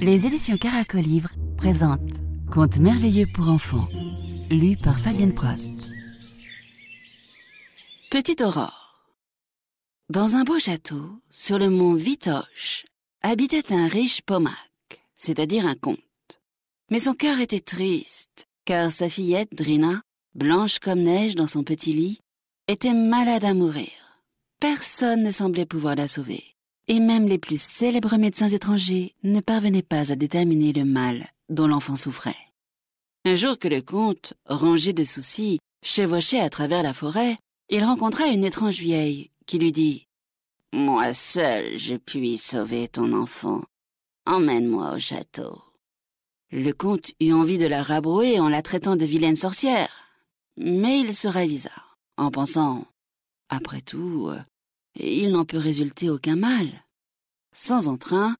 [0.00, 2.00] Les éditions Caracolivre présentent
[2.50, 3.88] Contes merveilleux pour enfants,
[4.50, 5.88] lu par Fabienne Prost.
[8.10, 9.10] Petite Aurore.
[10.08, 12.86] Dans un beau château, sur le mont Vitoche,
[13.22, 14.54] habitait un riche pomac,
[15.16, 15.98] c'est-à-dire un comte.
[16.90, 20.02] Mais son cœur était triste, car sa fillette, Drina,
[20.36, 22.20] blanche comme neige dans son petit lit,
[22.68, 24.05] était malade à mourir.
[24.60, 26.42] Personne ne semblait pouvoir la sauver,
[26.88, 31.66] et même les plus célèbres médecins étrangers ne parvenaient pas à déterminer le mal dont
[31.66, 32.36] l'enfant souffrait.
[33.26, 37.36] Un jour que le comte, rongé de soucis, chevauchait à travers la forêt,
[37.68, 40.06] il rencontra une étrange vieille qui lui dit
[40.72, 43.62] Moi seul je puis sauver ton enfant.
[44.24, 45.62] Emmène-moi au château.
[46.50, 49.90] Le comte eut envie de la rabrouer en la traitant de vilaine sorcière,
[50.56, 51.70] mais il se ravisa,
[52.16, 52.86] en pensant
[53.48, 54.40] Après tout, euh,
[54.98, 56.84] il n'en peut résulter aucun mal.
[57.52, 58.36] Sans entrain,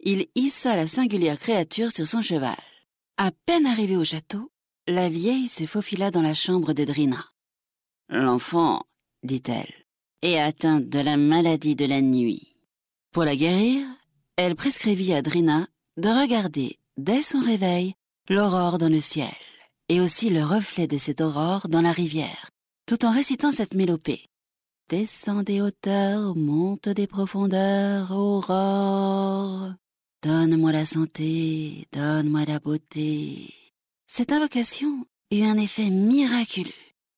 [0.00, 2.56] il hissa la singulière créature sur son cheval.
[3.16, 4.50] À peine arrivé au château,
[4.86, 7.24] la vieille se faufila dans la chambre de Drina.
[8.08, 8.82] L'enfant,
[9.22, 9.72] dit-elle,
[10.22, 12.56] est atteinte de la maladie de la nuit.
[13.12, 13.86] Pour la guérir,
[14.36, 17.94] elle prescrivit à Drina de regarder, dès son réveil,
[18.28, 19.34] l'aurore dans le ciel,
[19.88, 22.50] et aussi le reflet de cette aurore dans la rivière,
[22.86, 24.29] tout en récitant cette mélopée.
[24.90, 29.72] Descend des hauteurs, monte des profondeurs, aurore.
[30.24, 33.54] Donne-moi la santé, donne-moi la beauté.
[34.08, 36.72] Cette invocation eut un effet miraculeux.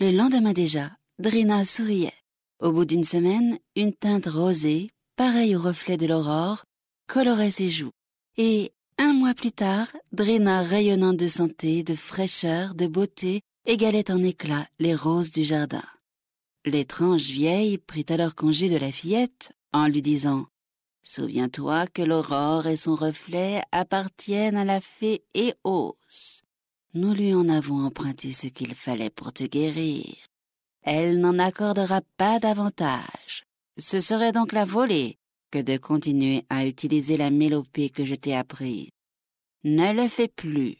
[0.00, 2.14] Le lendemain déjà, Drina souriait.
[2.58, 6.64] Au bout d'une semaine, une teinte rosée, pareille au reflet de l'aurore,
[7.06, 7.92] colorait ses joues.
[8.38, 14.22] Et un mois plus tard, Drina rayonnante de santé, de fraîcheur, de beauté, égalait en
[14.24, 15.84] éclat les roses du jardin.
[16.68, 20.44] L'étrange vieille prit alors congé de la fillette en lui disant
[21.02, 25.96] Souviens-toi que l'aurore et son reflet appartiennent à la fée Éos.
[26.92, 30.14] Nous lui en avons emprunté ce qu'il fallait pour te guérir.
[30.82, 33.44] Elle n'en accordera pas davantage.
[33.78, 35.16] Ce serait donc la volée
[35.50, 38.90] que de continuer à utiliser la mélopée que je t'ai apprise.
[39.64, 40.76] Ne le fais plus.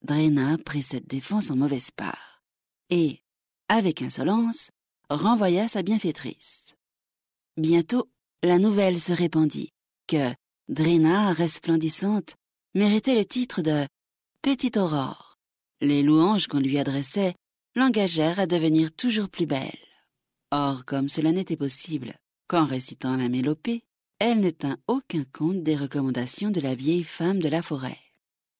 [0.00, 2.42] Drena prit cette défense en mauvaise part
[2.88, 3.20] et,
[3.68, 4.70] avec insolence,
[5.10, 6.76] renvoya sa bienfaitrice.
[7.56, 8.08] Bientôt,
[8.42, 9.72] la nouvelle se répandit
[10.06, 10.34] que
[10.68, 12.34] Drina, resplendissante,
[12.74, 13.86] méritait le titre de
[14.42, 15.38] Petite Aurore.
[15.80, 17.34] Les louanges qu'on lui adressait
[17.74, 19.78] l'engagèrent à devenir toujours plus belle.
[20.50, 22.14] Or, comme cela n'était possible
[22.48, 23.82] qu'en récitant la mélopée,
[24.18, 27.98] elle ne tint aucun compte des recommandations de la vieille femme de la forêt.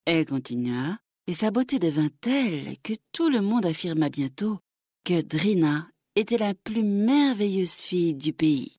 [0.05, 4.61] Elle continua, et sa beauté devint telle que tout le monde affirma bientôt
[5.05, 8.78] que Drina était la plus merveilleuse fille du pays.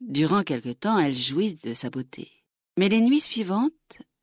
[0.00, 2.30] Durant quelque temps, elle jouit de sa beauté.
[2.78, 3.72] Mais les nuits suivantes,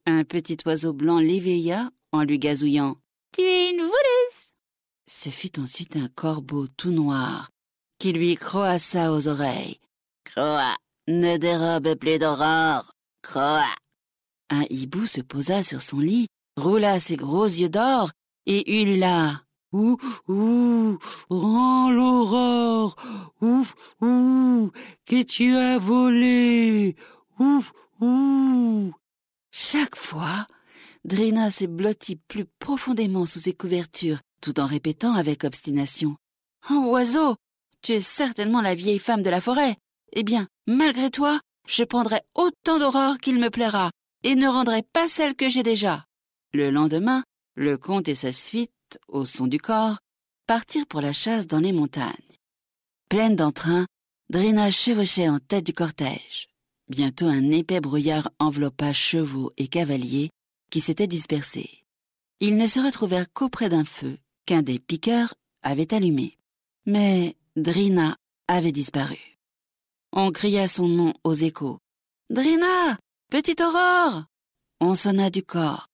[0.05, 2.97] un petit oiseau blanc l'éveilla en lui gazouillant
[3.33, 4.53] Tu es une voleuse
[5.07, 7.49] Ce fut ensuite un corbeau tout noir
[7.99, 9.79] qui lui croassa aux oreilles.
[10.23, 10.75] Croa,
[11.07, 12.93] ne dérobe plus d'aurore.
[13.21, 13.65] Croa.
[14.49, 18.11] Un hibou se posa sur son lit, roula ses gros yeux d'or
[18.45, 19.43] et ulula.
[19.71, 19.97] Ouh,
[20.27, 20.97] ouh,
[21.29, 22.95] rends l'aurore,
[23.41, 23.67] ouh,
[24.01, 24.71] ouh,
[25.05, 26.95] que tu as volé,
[27.37, 27.63] ouh,
[28.01, 28.91] ouh.
[29.51, 30.47] Chaque fois,
[31.05, 36.15] Drina se blottit plus profondément sous ses couvertures, tout en répétant avec obstination.
[36.71, 37.35] Oh, oiseau,
[37.83, 39.75] tu es certainement la vieille femme de la forêt.
[40.13, 43.91] Eh bien, malgré toi, je prendrai autant d'aurore qu'il me plaira,
[44.23, 46.05] et ne rendrai pas celle que j'ai déjà.
[46.53, 47.23] Le lendemain,
[47.55, 48.71] le comte et sa suite
[49.07, 49.99] au son du corps,
[50.47, 52.13] partirent pour la chasse dans les montagnes.
[53.09, 53.85] Pleine d'entrain,
[54.29, 56.47] Drina chevauchait en tête du cortège.
[56.87, 60.29] Bientôt un épais brouillard enveloppa chevaux et cavaliers
[60.71, 61.83] qui s'étaient dispersés.
[62.39, 66.37] Ils ne se retrouvèrent qu'auprès d'un feu qu'un des piqueurs avait allumé.
[66.85, 68.15] Mais Drina
[68.47, 69.19] avait disparu.
[70.11, 71.79] On cria son nom aux échos.
[72.29, 72.97] Drina
[73.29, 74.23] Petite Aurore
[74.79, 75.87] On sonna du corps,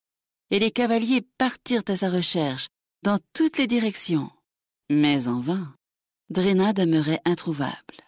[0.50, 2.68] et les cavaliers partirent à sa recherche,
[3.06, 4.32] dans toutes les directions.
[4.90, 5.72] Mais en vain,
[6.28, 8.02] Drena demeurait introuvable.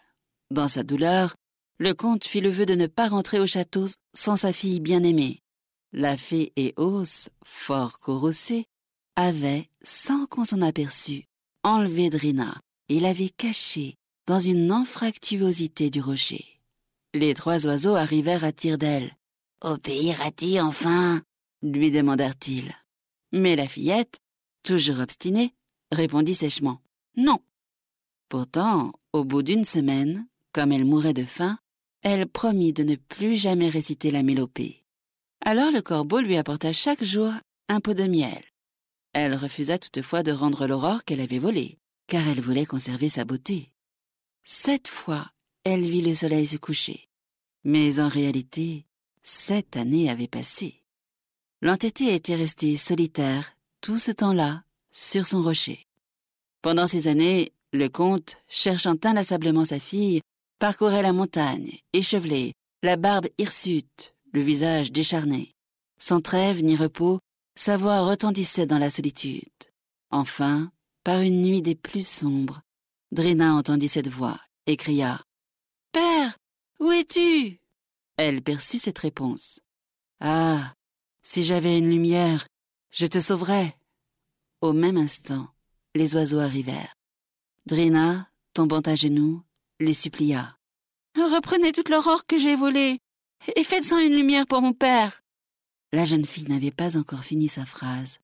[0.51, 1.35] Dans sa douleur,
[1.77, 5.39] le comte fit le vœu de ne pas rentrer au château sans sa fille bien-aimée.
[5.93, 8.65] La fée Éos, fort courroucée,
[9.15, 11.23] avait, sans qu'on s'en aperçût,
[11.63, 12.59] enlevé Drina
[12.89, 13.95] et l'avait cachée
[14.27, 16.45] dans une anfractuosité du rocher.
[17.13, 19.15] Les trois oiseaux arrivèrent à tire d'aile.
[19.61, 21.21] Obéiras-tu enfin?
[21.61, 22.73] lui demandèrent-ils.
[23.31, 24.19] Mais la fillette,
[24.63, 25.53] toujours obstinée,
[25.91, 26.81] répondit sèchement
[27.15, 27.39] Non.
[28.29, 31.57] Pourtant, au bout d'une semaine, comme elle mourait de faim,
[32.01, 34.83] elle promit de ne plus jamais réciter la mélopée.
[35.41, 37.31] Alors le corbeau lui apporta chaque jour
[37.67, 38.43] un pot de miel.
[39.13, 41.77] Elle refusa toutefois de rendre l'aurore qu'elle avait volée,
[42.07, 43.71] car elle voulait conserver sa beauté.
[44.43, 45.29] Sept fois,
[45.63, 47.09] elle vit le soleil se coucher.
[47.63, 48.85] Mais en réalité,
[49.23, 50.83] sept années avaient passé.
[51.61, 55.87] L'entêté était resté solitaire tout ce temps-là sur son rocher.
[56.61, 60.21] Pendant ces années, le comte, cherchant inlassablement sa fille,
[60.59, 62.53] parcourait la montagne, échevelé,
[62.83, 65.53] la barbe hirsute, le visage décharné.
[65.99, 67.19] Sans trêve ni repos,
[67.55, 69.43] sa voix retentissait dans la solitude.
[70.11, 70.71] Enfin,
[71.03, 72.61] par une nuit des plus sombres,
[73.11, 75.21] Drina entendit cette voix et cria
[75.91, 76.37] Père,
[76.79, 77.59] où es-tu?
[78.17, 79.59] Elle perçut cette réponse.
[80.19, 80.73] Ah,
[81.23, 82.47] si j'avais une lumière,
[82.91, 83.75] je te sauverais.
[84.61, 85.47] Au même instant,
[85.95, 86.95] les oiseaux arrivèrent.
[87.65, 89.43] Drina, tombant à genoux,
[89.79, 90.57] les supplia.
[91.15, 92.99] Reprenez toute l'aurore que j'ai volée
[93.55, 95.21] et faites-en une lumière pour mon père.
[95.91, 98.19] La jeune fille n'avait pas encore fini sa phrase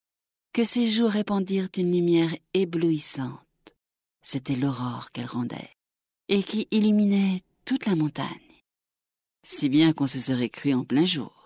[0.54, 3.42] que ses joues répandirent une lumière éblouissante.
[4.22, 5.72] C'était l'aurore qu'elle rendait
[6.30, 8.28] et qui illuminait toute la montagne.
[9.44, 11.45] Si bien qu'on se serait cru en plein jour.